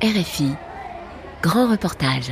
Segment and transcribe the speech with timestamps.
[0.00, 0.52] RFI,
[1.42, 2.30] grand reportage.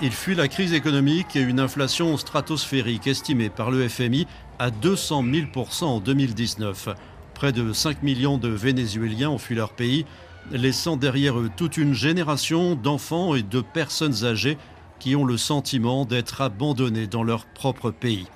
[0.00, 4.28] Il fuit la crise économique et une inflation stratosphérique estimée par le FMI
[4.60, 6.90] à 200 000% en 2019.
[7.34, 10.06] Près de 5 millions de Vénézuéliens ont fui leur pays,
[10.52, 14.56] laissant derrière eux toute une génération d'enfants et de personnes âgées
[15.00, 18.28] qui ont le sentiment d'être abandonnés dans leur propre pays.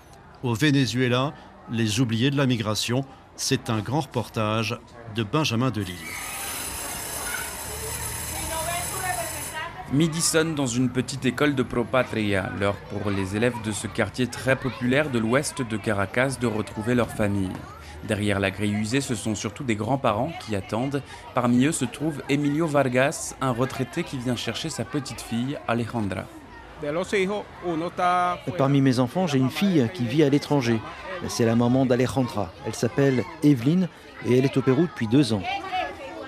[0.43, 1.33] Au Venezuela,
[1.71, 3.05] les oubliés de la migration,
[3.37, 4.77] c'est un grand reportage
[5.15, 5.95] de Benjamin Delille.
[9.93, 14.27] Midi sonne dans une petite école de Propatria, l'heure pour les élèves de ce quartier
[14.27, 17.53] très populaire de l'ouest de Caracas de retrouver leur famille.
[18.03, 21.03] Derrière la grille usée, ce sont surtout des grands-parents qui attendent.
[21.35, 26.25] Parmi eux se trouve Emilio Vargas, un retraité qui vient chercher sa petite fille, Alejandra.
[28.59, 30.81] Parmi mes enfants, j'ai une fille qui vit à l'étranger.
[31.29, 32.53] C'est la maman d'Alejandra.
[32.67, 33.89] Elle s'appelle Evelyne
[34.27, 35.43] et elle est au Pérou depuis deux ans.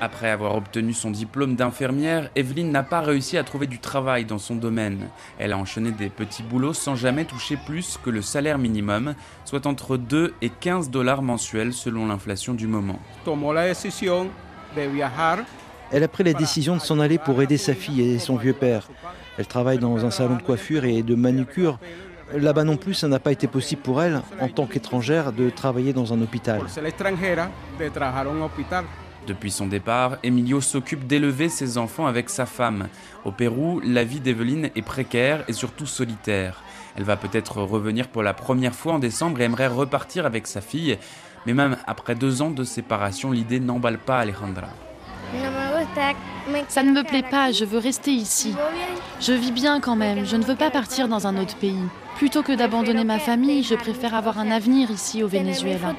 [0.01, 4.39] Après avoir obtenu son diplôme d'infirmière, Evelyne n'a pas réussi à trouver du travail dans
[4.39, 5.09] son domaine.
[5.41, 9.15] Elle a enchaîné des petits boulots sans jamais toucher plus que le salaire minimum,
[9.45, 13.01] soit entre 2 et 15 dollars mensuels selon l'inflation du moment.
[15.91, 18.53] Elle a pris la décision de s'en aller pour aider sa fille et son vieux
[18.53, 18.89] père.
[19.37, 21.81] Elle travaille dans un salon de coiffure et de manucure.
[22.35, 25.93] Là-bas non plus, ça n'a pas été possible pour elle, en tant qu'étrangère, de travailler
[25.93, 26.61] dans un hôpital.
[29.29, 32.89] Depuis son départ, Emilio s'occupe d'élever ses enfants avec sa femme.
[33.27, 36.63] Au Pérou, la vie d'Evelyne est précaire et surtout solitaire.
[36.97, 40.63] Elle va peut-être revenir pour la première fois en décembre et aimerait repartir avec sa
[40.63, 40.97] fille.
[41.45, 44.69] Mais même après deux ans de séparation, l'idée n'emballe pas Alejandra.
[46.69, 48.55] Ça ne me plaît pas, je veux rester ici.
[49.21, 51.85] Je vis bien quand même, je ne veux pas partir dans un autre pays.
[52.17, 55.95] Plutôt que d'abandonner ma famille, je préfère avoir un avenir ici au Venezuela.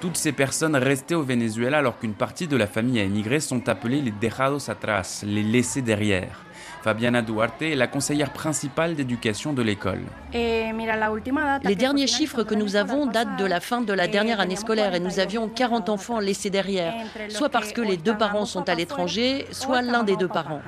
[0.00, 3.68] Toutes ces personnes restées au Venezuela alors qu'une partie de la famille a émigré sont
[3.68, 6.44] appelées les dejados atrás, les laissés derrière.
[6.82, 10.02] Fabiana Duarte est la conseillère principale d'éducation de l'école.
[10.32, 14.94] Les derniers chiffres que nous avons datent de la fin de la dernière année scolaire
[14.94, 16.94] et nous avions 40 enfants laissés derrière,
[17.28, 20.60] soit parce que les deux parents sont à l'étranger, soit l'un des deux parents.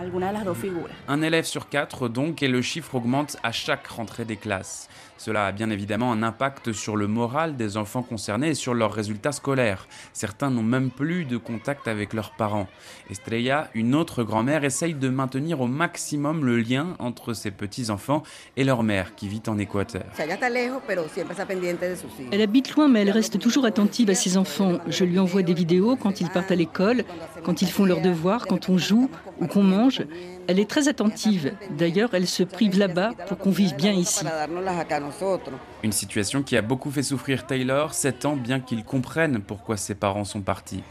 [1.06, 4.88] Un élève sur quatre donc et le chiffre augmente à chaque rentrée des classes.
[5.20, 8.94] Cela a bien évidemment un impact sur le moral des enfants concernés et sur leurs
[8.94, 9.86] résultats scolaires.
[10.14, 12.68] Certains n'ont même plus de contact avec leurs parents.
[13.10, 18.22] Estrella, une autre grand-mère, essaye de maintenir au maximum le lien entre ses petits-enfants
[18.56, 20.06] et leur mère qui vit en Équateur.
[22.32, 24.78] Elle habite loin mais elle reste toujours attentive à ses enfants.
[24.86, 27.04] Je lui envoie des vidéos quand ils partent à l'école,
[27.44, 30.00] quand ils font leurs devoirs, quand on joue ou qu'on mange.
[30.50, 31.54] Elle est très attentive.
[31.78, 34.24] D'ailleurs, elle se prive là-bas pour qu'on vive bien ici.
[35.84, 39.94] Une situation qui a beaucoup fait souffrir Taylor, 7 ans, bien qu'il comprenne pourquoi ses
[39.94, 40.82] parents sont partis.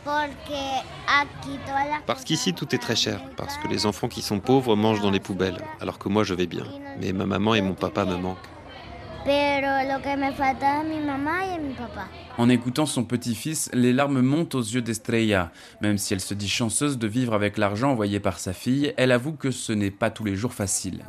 [2.07, 5.11] Parce qu'ici tout est très cher, parce que les enfants qui sont pauvres mangent dans
[5.11, 6.63] les poubelles, alors que moi je vais bien.
[7.01, 8.37] Mais ma maman et mon papa me manquent.
[12.39, 15.51] En écoutant son petit-fils, les larmes montent aux yeux d'Estrella.
[15.81, 19.11] Même si elle se dit chanceuse de vivre avec l'argent envoyé par sa fille, elle
[19.11, 21.03] avoue que ce n'est pas tous les jours facile.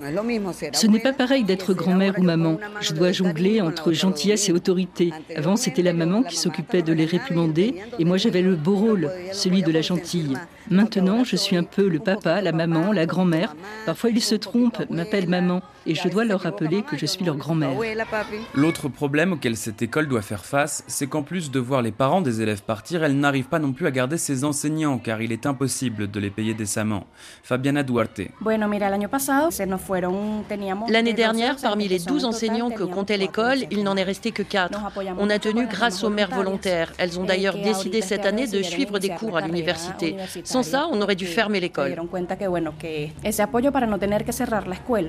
[0.73, 2.59] Ce n'est pas pareil d'être grand-mère ou maman.
[2.81, 5.13] Je dois jongler entre gentillesse et autorité.
[5.37, 9.09] Avant, c'était la maman qui s'occupait de les réprimander et moi j'avais le beau rôle,
[9.33, 10.37] celui de la gentille.
[10.69, 13.55] Maintenant, je suis un peu le papa, la maman, la grand-mère.
[13.87, 17.37] Parfois, ils se trompent, m'appellent maman et je dois leur rappeler que je suis leur
[17.37, 17.77] grand-mère.
[18.55, 22.21] L'autre problème auquel cette école doit faire face, c'est qu'en plus de voir les parents
[22.21, 25.47] des élèves partir, elle n'arrive pas non plus à garder ses enseignants car il est
[25.47, 27.07] impossible de les payer décemment.
[27.43, 28.23] Fabiana Duarte.
[30.89, 34.79] L'année dernière, parmi les 12 enseignants que comptait l'école, il n'en est resté que 4.
[35.19, 36.93] On a tenu grâce aux mères volontaires.
[36.99, 40.17] Elles ont d'ailleurs décidé cette année de suivre des cours à l'université.
[40.45, 41.97] Sans ça, on aurait dû fermer l'école.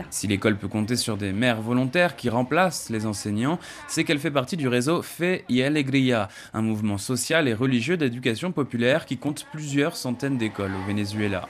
[0.09, 4.31] Si l'école peut compter sur des mères volontaires qui remplacent les enseignants, c'est qu'elle fait
[4.31, 9.45] partie du réseau Fe y Alegría, un mouvement social et religieux d'éducation populaire qui compte
[9.51, 11.47] plusieurs centaines d'écoles au Venezuela.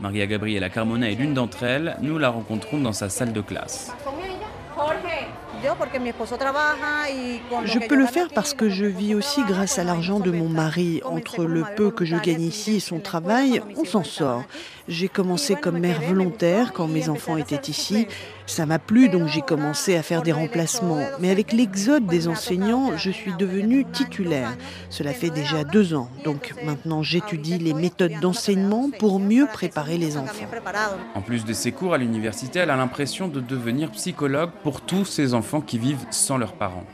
[0.00, 1.96] Maria Gabriela Carmona est l'une d'entre elles.
[2.00, 3.92] Nous la rencontrons dans sa salle de classe.
[7.64, 11.00] Je peux le faire parce que je vis aussi grâce à l'argent de mon mari.
[11.04, 14.44] Entre le peu que je gagne ici et son travail, on s'en sort.
[14.88, 18.06] J'ai commencé comme mère volontaire quand mes enfants étaient ici.
[18.46, 21.00] Ça m'a plu, donc j'ai commencé à faire des remplacements.
[21.18, 24.54] Mais avec l'exode des enseignants, je suis devenue titulaire.
[24.90, 26.08] Cela fait déjà deux ans.
[26.24, 30.46] Donc maintenant, j'étudie les méthodes d'enseignement pour mieux préparer les enfants.
[31.14, 35.04] En plus de ses cours à l'université, elle a l'impression de devenir psychologue pour tous
[35.04, 36.84] ces enfants qui vivent sans leurs parents.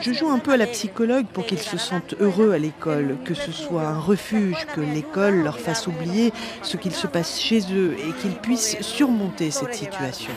[0.00, 3.34] Je joue un peu à la psychologue pour qu'ils se sentent heureux à l'école, que
[3.34, 6.32] ce soit un refuge, que l'école leur fasse oublier
[6.62, 10.32] ce qu'il se passe chez eux et qu'ils puissent surmonter cette situation.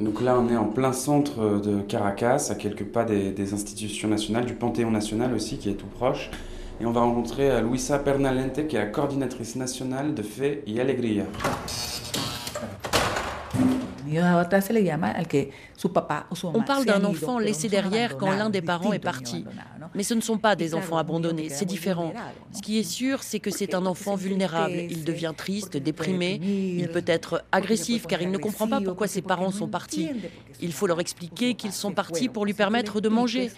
[0.00, 4.46] Donc là, on est en plein centre de Caracas, à quelques pas des, institutions nationales,
[4.46, 6.30] du Panthéon national aussi, qui est tout proche.
[6.80, 10.80] Et on va rencontrer euh, Luisa Pernalente, qui est la coordinatrice nationale de Fe y
[10.80, 11.24] Alegría.
[16.54, 19.44] On parle d'un enfant laissé derrière quand l'un des parents est parti.
[19.94, 22.12] Mais ce ne sont pas des enfants abandonnés, c'est différent.
[22.52, 24.74] Ce qui est sûr, c'est que c'est un enfant vulnérable.
[24.88, 29.22] Il devient triste, déprimé, il peut être agressif car il ne comprend pas pourquoi ses
[29.22, 30.08] parents sont partis.
[30.60, 33.50] Il faut leur expliquer qu'ils sont partis pour lui permettre de manger.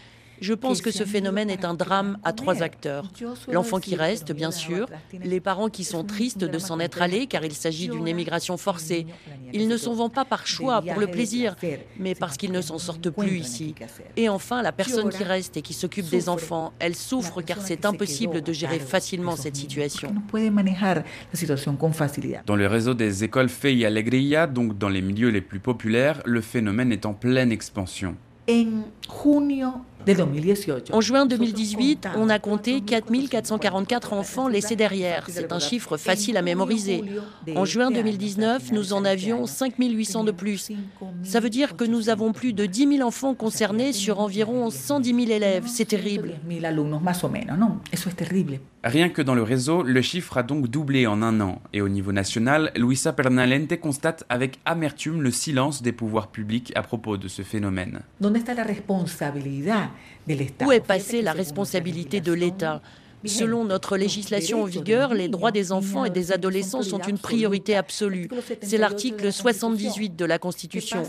[0.42, 3.10] Je pense que ce phénomène est un drame à trois acteurs.
[3.50, 4.88] L'enfant qui reste, bien sûr,
[5.24, 9.06] les parents qui sont tristes de s'en être allés car il s'agit d'une émigration forcée.
[9.52, 11.54] Ils ne s'en vont pas par choix, pour le plaisir,
[11.96, 13.76] mais parce qu'ils ne s'en sortent plus ici.
[14.16, 17.84] Et enfin, la personne qui reste et qui s'occupe des enfants, elle souffre car c'est
[17.84, 20.12] impossible de gérer facilement cette situation.
[22.46, 26.20] Dans le réseau des écoles Fe y Alegría, donc dans les milieux les plus populaires,
[26.24, 28.16] le phénomène est en pleine expansion.
[28.48, 28.82] En
[31.00, 35.26] juin 2018, on a compté 4444 enfants laissés derrière.
[35.28, 37.02] C'est un chiffre facile à mémoriser.
[37.54, 40.70] En juin 2019, nous en avions 5800 de plus.
[41.22, 45.14] Ça veut dire que nous avons plus de 10 000 enfants concernés sur environ 110
[45.14, 45.64] 000 élèves.
[45.66, 46.34] C'est terrible.
[48.84, 51.62] Rien que dans le réseau, le chiffre a donc doublé en un an.
[51.72, 56.82] Et au niveau national, Luisa Pernalente constate avec amertume le silence des pouvoirs publics à
[56.82, 58.00] propos de ce phénomène.
[58.20, 58.48] Où est
[60.80, 62.80] passée la responsabilité de l'État?
[63.24, 67.76] Selon notre législation en vigueur, les droits des enfants et des adolescents sont une priorité
[67.76, 68.28] absolue.
[68.62, 71.04] C'est l'article 78 de la Constitution.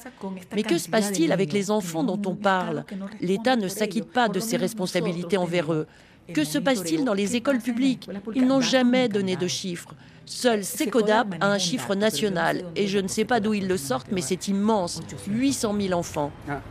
[0.54, 2.86] Mais que se passe-t-il avec les enfants dont on parle
[3.22, 5.88] L'État ne s'acquitte pas de ses responsabilités envers eux.
[6.34, 9.94] Que se passe-t-il dans les écoles publiques Ils n'ont jamais donné de chiffres.
[10.26, 14.12] Seul SECODAP a un chiffre national et je ne sais pas d'où ils le sortent,
[14.12, 16.32] mais c'est immense 800 000 enfants.
[16.48, 16.62] Ah.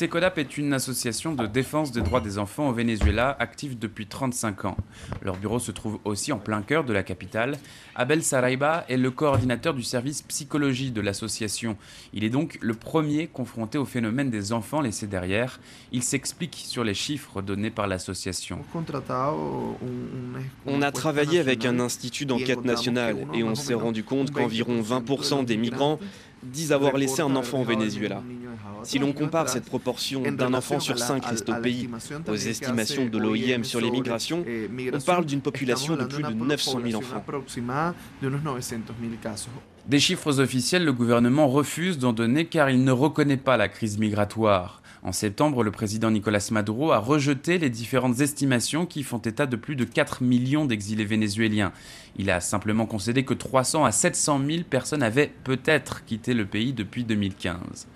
[0.00, 4.64] SECODAP est une association de défense des droits des enfants au Venezuela, active depuis 35
[4.64, 4.76] ans.
[5.20, 7.58] Leur bureau se trouve aussi en plein cœur de la capitale.
[7.94, 11.76] Abel Saraiba est le coordinateur du service psychologie de l'association.
[12.14, 15.60] Il est donc le premier confronté au phénomène des enfants laissés derrière.
[15.92, 18.60] Il s'explique sur les chiffres donnés par l'association.
[20.64, 25.44] On a travaillé avec un institut d'enquête nationale et on s'est rendu compte qu'environ 20%
[25.44, 25.98] des migrants
[26.42, 28.22] disent avoir laissé un enfant au Venezuela.
[28.82, 31.88] Si l'on compare cette proportion d'un enfant sur cinq resté au pays
[32.26, 34.44] aux estimations de l'OIM sur les migrations,
[34.92, 37.24] on parle d'une population de plus de 900 000 enfants.
[39.86, 43.98] Des chiffres officiels, le gouvernement refuse d'en donner car il ne reconnaît pas la crise
[43.98, 44.82] migratoire.
[45.02, 49.56] En septembre, le président Nicolas Maduro a rejeté les différentes estimations qui font état de
[49.56, 51.72] plus de 4 millions d'exilés vénézuéliens.
[52.16, 56.74] Il a simplement concédé que 300 à 700 000 personnes avaient peut-être quitté le pays
[56.74, 57.88] depuis 2015.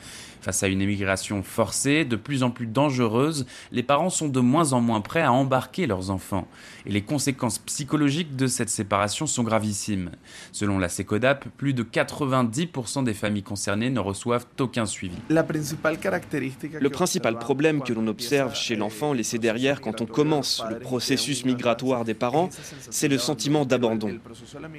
[0.44, 4.74] Face à une émigration forcée, de plus en plus dangereuse, les parents sont de moins
[4.74, 6.46] en moins prêts à embarquer leurs enfants.
[6.84, 10.10] Et les conséquences psychologiques de cette séparation sont gravissimes.
[10.52, 15.16] Selon la SECODAP, plus de 90% des familles concernées ne reçoivent aucun suivi.
[15.30, 21.46] Le principal problème que l'on observe chez l'enfant laissé derrière quand on commence le processus
[21.46, 22.50] migratoire des parents,
[22.90, 24.18] c'est le sentiment d'abandon.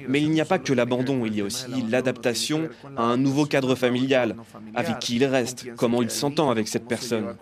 [0.08, 3.46] Mais il n'y a pas que l'abandon, il y a aussi l'adaptation à un nouveau
[3.46, 4.36] cadre familial
[4.76, 7.34] avec qui il reste comment il s'entend avec cette personne.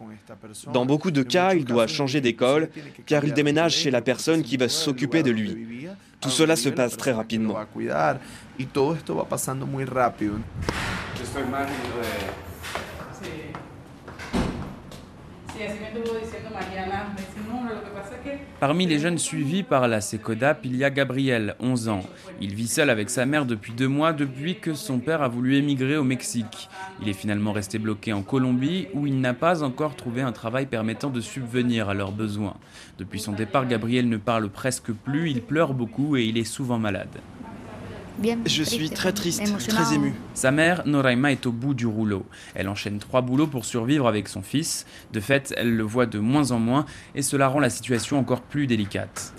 [0.73, 2.68] Dans beaucoup de cas, il doit changer d'école
[3.06, 5.88] car il déménage chez la personne qui va s'occuper de lui.
[6.21, 7.56] Tout cela se passe très rapidement.
[18.61, 22.02] Parmi les jeunes suivis par la SECODAP, il y a Gabriel, 11 ans.
[22.40, 25.56] Il vit seul avec sa mère depuis deux mois, depuis que son père a voulu
[25.56, 26.68] émigrer au Mexique.
[27.02, 30.66] Il est finalement resté bloqué en Colombie, où il n'a pas encore trouvé un travail
[30.66, 32.56] permettant de subvenir à leurs besoins.
[32.99, 36.78] Depuis son départ, Gabriel ne parle presque plus, il pleure beaucoup et il est souvent
[36.78, 37.20] malade.
[38.47, 40.14] Je suis très triste, très ému.
[40.35, 42.25] Sa mère, Noraima, est au bout du rouleau.
[42.54, 44.87] Elle enchaîne trois boulots pour survivre avec son fils.
[45.12, 48.40] De fait, elle le voit de moins en moins et cela rend la situation encore
[48.40, 49.33] plus délicate.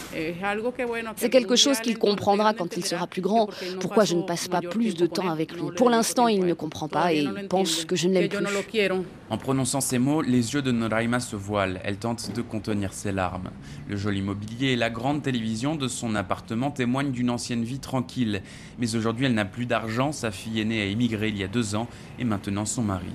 [1.15, 3.49] C'est quelque chose qu'il comprendra quand il sera plus grand.
[3.79, 5.71] Pourquoi je ne passe pas plus de temps avec lui?
[5.75, 8.91] Pour l'instant, il ne comprend pas et il pense que je ne l'aime plus.
[9.29, 11.81] En prononçant ces mots, les yeux de Noraima se voilent.
[11.83, 13.49] Elle tente de contenir ses larmes.
[13.89, 18.43] Le joli mobilier et la grande télévision de son appartement témoignent d'une ancienne vie tranquille.
[18.77, 20.11] Mais aujourd'hui, elle n'a plus d'argent.
[20.11, 21.87] Sa fille aînée a émigré il y a deux ans
[22.19, 23.07] et maintenant son mari.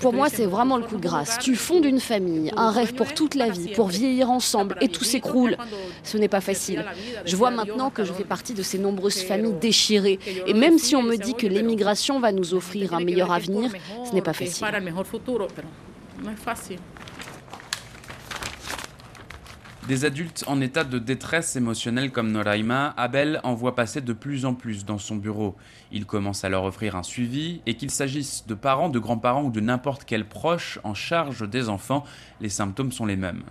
[0.00, 1.38] Pour moi, c'est vraiment le coup de grâce.
[1.38, 5.04] Tu fondes une famille, un rêve pour toute la vie, pour vieillir ensemble et tout
[5.04, 5.56] s'écroule.
[6.02, 6.84] Ce n'est pas facile.
[7.24, 10.18] Je vois maintenant que je fais partie de ces nombreuses familles déchirées.
[10.46, 13.70] Et même si on me dit que l'émigration va nous offrir un meilleur avenir,
[14.08, 14.66] ce n'est pas facile.
[19.88, 24.44] Des adultes en état de détresse émotionnelle comme Noraima, Abel en voit passer de plus
[24.44, 25.56] en plus dans son bureau.
[25.90, 29.50] Il commence à leur offrir un suivi et qu'il s'agisse de parents, de grands-parents ou
[29.50, 32.04] de n'importe quel proche en charge des enfants,
[32.40, 33.42] les symptômes sont les mêmes.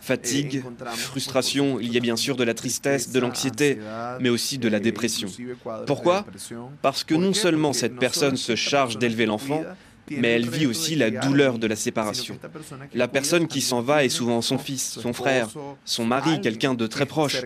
[0.00, 0.62] Fatigue,
[0.94, 3.80] frustration, il y a bien sûr de la tristesse, de l'anxiété,
[4.20, 5.28] mais aussi de la dépression.
[5.84, 6.24] Pourquoi?
[6.80, 9.64] Parce que non seulement cette personne se charge d'élever l'enfant,
[10.10, 12.38] mais elle vit aussi la douleur de la séparation.
[12.94, 15.48] La personne qui s'en va est souvent son fils, son frère,
[15.84, 17.42] son mari, quelqu'un de très proche.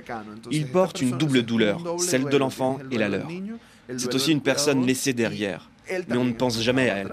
[0.51, 3.29] Il porte une double douleur, celle de l'enfant et la leur.
[3.97, 5.69] C'est aussi une personne laissée derrière,
[6.09, 7.13] mais on ne pense jamais à elle.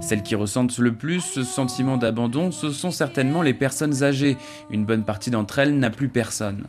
[0.00, 4.36] Celles qui ressentent le plus ce sentiment d'abandon, ce sont certainement les personnes âgées.
[4.70, 6.64] Une bonne partie d'entre elles n'a plus personne.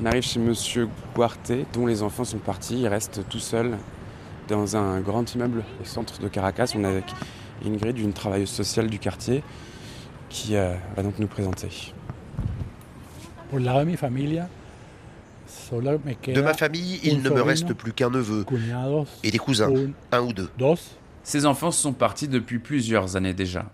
[0.00, 2.80] On arrive chez Monsieur Guarte, dont les enfants sont partis.
[2.80, 3.76] Il reste tout seul
[4.48, 6.72] dans un grand immeuble au centre de Caracas.
[6.76, 7.04] On est avec
[7.64, 9.42] Ingrid, une travailleuse sociale du quartier
[10.28, 11.68] qui euh, va donc nous présenter.
[13.52, 13.58] De
[16.42, 18.44] ma famille, il ne me reste plus qu'un neveu
[19.22, 19.72] et des cousins,
[20.12, 20.48] un ou deux.
[21.22, 23.66] Ces enfants sont partis depuis plusieurs années déjà.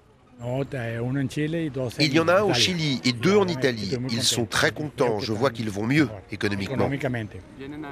[2.00, 3.96] Il y en a un au Chili et deux en Italie.
[4.10, 5.18] Ils sont très contents.
[5.20, 6.90] Je vois qu'ils vont mieux économiquement.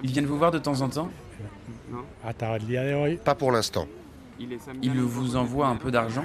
[0.03, 1.11] Ils viennent vous voir de temps en temps?
[3.25, 3.87] Pas pour l'instant.
[4.83, 6.25] Ils vous envoient un peu d'argent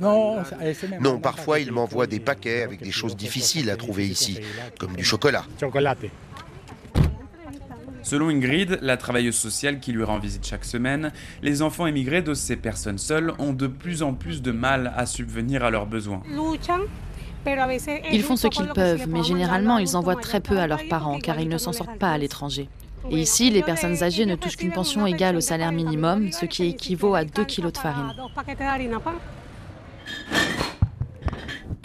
[0.00, 0.42] non,
[1.00, 4.38] non, parfois il m'envoie des paquets avec des choses difficiles à trouver ici,
[4.78, 5.44] comme du chocolat.
[8.02, 11.12] Selon Ingrid, la travailleuse sociale qui lui rend visite chaque semaine,
[11.42, 15.06] les enfants émigrés de ces personnes seules ont de plus en plus de mal à
[15.06, 16.22] subvenir à leurs besoins.
[18.12, 21.40] Ils font ce qu'ils peuvent, mais généralement ils envoient très peu à leurs parents car
[21.40, 22.68] ils ne s'en sortent pas à l'étranger.
[23.10, 26.64] Et ici, les personnes âgées ne touchent qu'une pension égale au salaire minimum, ce qui
[26.64, 28.12] équivaut à 2 kilos de farine.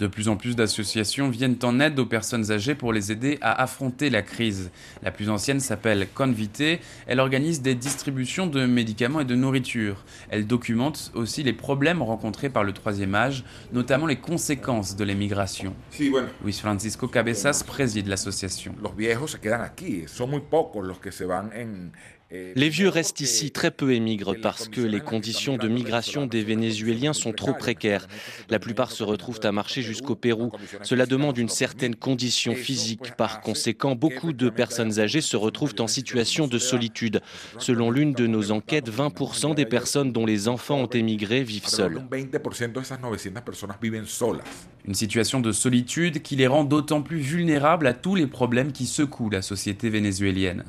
[0.02, 3.62] De plus en plus d'associations viennent en aide aux personnes âgées pour les aider à
[3.62, 4.72] affronter la crise.
[5.04, 6.80] La plus ancienne s'appelle Convité.
[7.06, 10.04] Elle organise des distributions de médicaments et de nourriture.
[10.28, 15.72] Elle documente aussi les problèmes rencontrés par le troisième âge, notamment les conséquences de l'émigration.
[16.42, 18.74] Luis Francisco Cabezas préside l'association.
[22.32, 27.12] Les vieux restent ici, très peu émigrent parce que les conditions de migration des Vénézuéliens
[27.12, 28.06] sont trop précaires.
[28.48, 30.50] La plupart se retrouvent à marcher jusqu'au Pérou.
[30.82, 33.16] Cela demande une certaine condition physique.
[33.16, 37.20] Par conséquent, beaucoup de personnes âgées se retrouvent en situation de solitude.
[37.58, 42.02] Selon l'une de nos enquêtes, 20% des personnes dont les enfants ont émigré vivent seules.
[44.84, 48.86] Une situation de solitude qui les rend d'autant plus vulnérables à tous les problèmes qui
[48.86, 50.64] secouent la société vénézuélienne.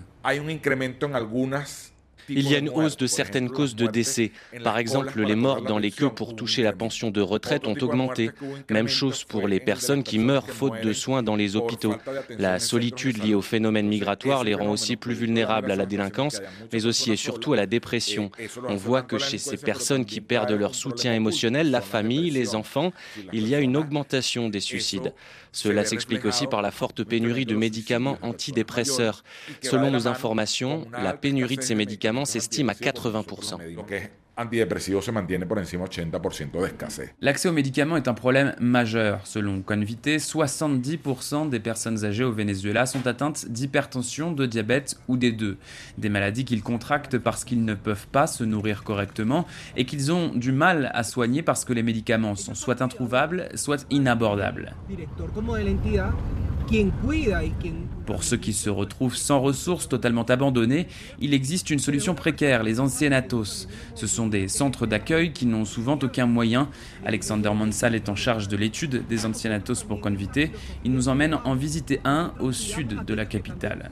[2.29, 4.31] Il y a une hausse de certaines causes de décès.
[4.63, 8.31] Par exemple, les morts dans les queues pour toucher la pension de retraite ont augmenté.
[8.69, 11.95] Même chose pour les personnes qui meurent faute de soins dans les hôpitaux.
[12.29, 16.85] La solitude liée au phénomène migratoire les rend aussi plus vulnérables à la délinquance, mais
[16.85, 18.31] aussi et surtout à la dépression.
[18.67, 22.91] On voit que chez ces personnes qui perdent leur soutien émotionnel, la famille, les enfants,
[23.31, 25.13] il y a une augmentation des suicides.
[25.51, 29.23] Cela s'explique aussi par la forte pénurie de médicaments antidépresseurs.
[29.61, 33.57] Selon nos informations, la pénurie de ces médicaments s'estime à 80%.
[37.21, 39.27] L'accès aux médicaments est un problème majeur.
[39.27, 45.31] Selon Convité, 70% des personnes âgées au Venezuela sont atteintes d'hypertension, de diabète ou des
[45.31, 45.57] deux.
[45.99, 49.45] Des maladies qu'ils contractent parce qu'ils ne peuvent pas se nourrir correctement
[49.77, 53.85] et qu'ils ont du mal à soigner parce que les médicaments sont soit introuvables, soit
[53.91, 54.73] inabordables.
[58.05, 60.87] Pour ceux qui se retrouvent sans ressources, totalement abandonnés,
[61.19, 63.67] il existe une solution précaire, les ancianatos.
[63.95, 66.69] Ce sont des centres d'accueil qui n'ont souvent aucun moyen.
[67.05, 70.51] Alexander Mansal est en charge de l'étude des ancianatos pour Convité.
[70.83, 73.89] Il nous emmène en visiter un au sud de la capitale.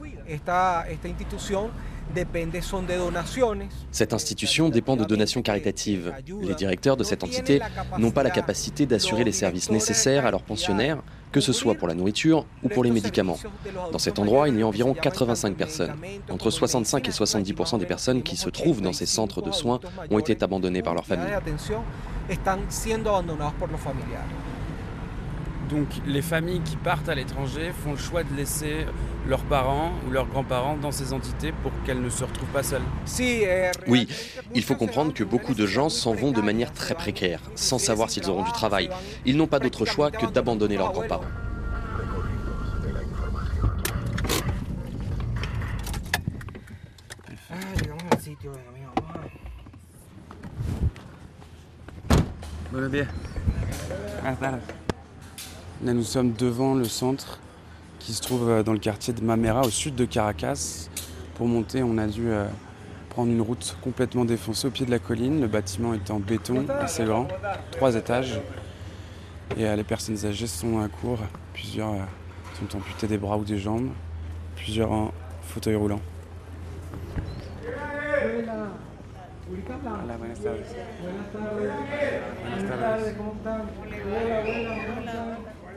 [3.90, 6.12] Cette institution dépend de donations caritatives.
[6.42, 7.60] Les directeurs de cette entité
[7.98, 11.88] n'ont pas la capacité d'assurer les services nécessaires à leurs pensionnaires, que ce soit pour
[11.88, 13.38] la nourriture ou pour les médicaments.
[13.90, 15.94] Dans cet endroit, il y a environ 85 personnes.
[16.30, 20.18] Entre 65 et 70% des personnes qui se trouvent dans ces centres de soins ont
[20.18, 21.32] été abandonnées par leurs familles.
[25.70, 28.86] Donc les familles qui partent à l'étranger font le choix de laisser
[29.28, 32.82] leurs parents ou leurs grands-parents dans ces entités pour qu'elles ne se retrouvent pas seules.
[33.86, 34.08] Oui,
[34.54, 38.10] il faut comprendre que beaucoup de gens s'en vont de manière très précaire, sans savoir
[38.10, 38.90] s'ils auront du travail.
[39.24, 41.24] Ils n'ont pas d'autre choix que d'abandonner leurs grands-parents.
[55.84, 57.40] Là, nous sommes devant le centre
[58.04, 60.88] qui se trouve euh, dans le quartier de Mamera, au sud de Caracas.
[61.34, 62.46] Pour monter, on a dû euh,
[63.10, 65.40] prendre une route complètement défoncée au pied de la colline.
[65.40, 67.28] Le bâtiment est en béton, assez grand,
[67.70, 68.40] trois étages.
[69.56, 71.20] Et euh, les personnes âgées sont à court.
[71.54, 71.94] Plusieurs
[72.58, 73.90] sont amputées des bras ou des jambes,
[74.56, 76.00] plusieurs en fauteuil roulant.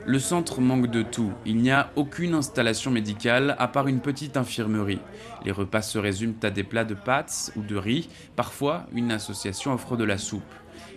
[0.06, 1.32] Le centre manque de tout.
[1.44, 5.00] Il n'y a aucune installation médicale à part une petite infirmerie.
[5.44, 8.08] Les repas se résument à des plats de pâtes ou de riz.
[8.36, 10.42] Parfois, une association offre de la soupe.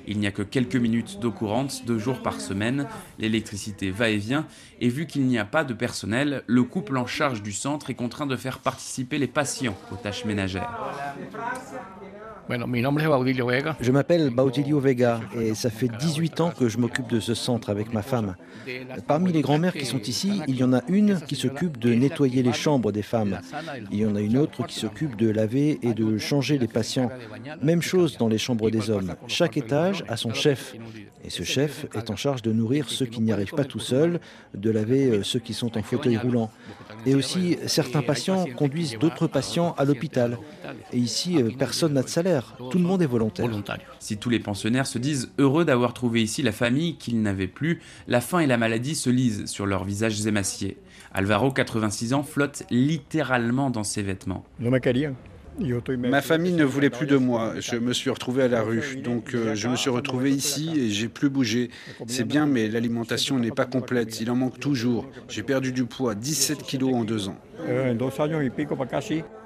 [0.06, 2.88] Il n'y a que quelques minutes d'eau courante, deux jours par semaine.
[3.18, 4.46] L'électricité va et vient.
[4.80, 7.96] Et vu qu'il n'y a pas de personnel, le couple en charge du centre est
[7.96, 10.70] contraint de faire participer les patients aux tâches ménagères.
[13.80, 17.70] Je m'appelle Baudilio Vega et ça fait 18 ans que je m'occupe de ce centre
[17.70, 18.36] avec ma femme.
[19.06, 22.42] Parmi les grands-mères qui sont ici, il y en a une qui s'occupe de nettoyer
[22.42, 23.40] les chambres des femmes.
[23.92, 27.12] Il y en a une autre qui s'occupe de laver et de changer les patients.
[27.62, 29.14] Même chose dans les chambres des hommes.
[29.28, 30.74] Chaque étage a son chef.
[31.24, 34.20] Et ce chef est en charge de nourrir ceux qui n'y arrivent pas tout seuls,
[34.56, 36.50] de laver euh, ceux qui sont en fauteuil roulant.
[37.06, 40.38] Et aussi, certains patients conduisent d'autres patients à l'hôpital.
[40.94, 42.39] Et ici, euh, personne n'a de salaire.
[42.70, 43.46] Tout le monde est volontaire.
[44.00, 47.82] Si tous les pensionnaires se disent heureux d'avoir trouvé ici la famille qu'ils n'avaient plus,
[48.08, 50.78] la faim et la maladie se lisent sur leurs visages émaciés.
[51.14, 54.44] Alvaro, 86 ans, flotte littéralement dans ses vêtements.
[55.98, 57.54] Ma famille ne voulait plus de moi.
[57.60, 58.98] Je me suis retrouvé à la rue.
[59.04, 61.70] Donc euh, je me suis retrouvé ici et j'ai plus bougé.
[62.08, 64.20] C'est bien, mais l'alimentation n'est pas complète.
[64.22, 65.06] Il en manque toujours.
[65.28, 67.38] J'ai perdu du poids, 17 kilos en deux ans.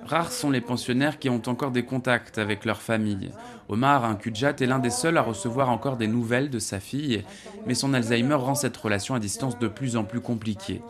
[0.06, 3.32] Rares sont les pensionnaires qui ont encore des contacts avec leur famille.
[3.70, 7.24] Omar, un Kudjat, est l'un des seuls à recevoir encore des nouvelles de sa fille,
[7.66, 10.82] mais son Alzheimer rend cette relation à distance de plus en plus compliquée.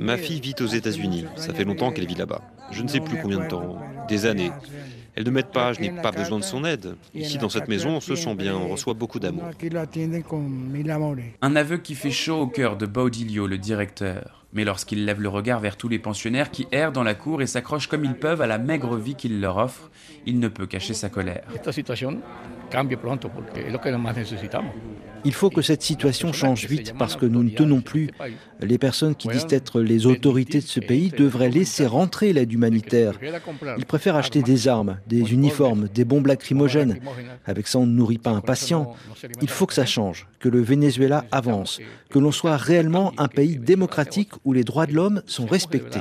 [0.00, 1.26] Ma fille vit aux États-Unis.
[1.36, 2.42] Ça fait longtemps qu'elle vit là-bas.
[2.70, 4.52] Je ne sais plus combien de temps, des années.
[5.14, 6.94] Elle ne m'aide pas, je n'ai pas besoin de son aide.
[7.14, 9.44] Ici, dans cette maison, on se sent bien, on reçoit beaucoup d'amour.
[11.40, 14.44] Un aveu qui fait chaud au cœur de Baudilio, le directeur.
[14.52, 17.46] Mais lorsqu'il lève le regard vers tous les pensionnaires qui errent dans la cour et
[17.46, 19.90] s'accrochent comme ils peuvent à la maigre vie qu'il leur offre,
[20.26, 21.44] il ne peut cacher sa colère.
[25.24, 28.10] Il faut que cette situation change vite parce que nous ne tenons plus.
[28.60, 33.14] Les personnes qui disent être les autorités de ce pays devraient laisser rentrer l'aide humanitaire.
[33.78, 36.98] Ils préfèrent acheter des armes, des uniformes, des bombes lacrymogènes.
[37.44, 38.94] Avec ça, on ne nourrit pas un patient.
[39.42, 43.56] Il faut que ça change, que le Venezuela avance, que l'on soit réellement un pays
[43.56, 46.00] démocratique où les droits de l'homme sont respectés.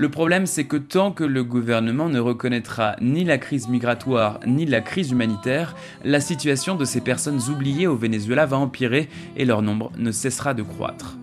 [0.00, 4.64] Le problème, c'est que tant que le gouvernement ne reconnaîtra ni la crise migratoire ni
[4.64, 9.60] la crise humanitaire, la situation de ces personnes oubliées au Venezuela va empirer et leur
[9.60, 11.16] nombre ne cessera de croître.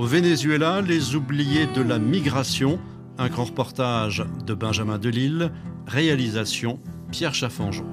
[0.00, 2.80] Au Venezuela, les oubliés de la migration,
[3.18, 5.50] un grand reportage de Benjamin Delille,
[5.86, 7.84] réalisation Pierre Chaffanjon.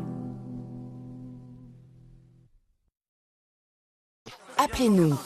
[4.58, 5.20] Appelez-nous